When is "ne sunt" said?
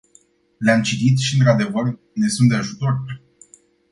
2.13-2.49